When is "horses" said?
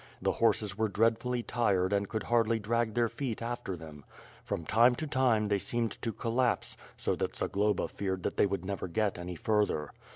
0.31-0.75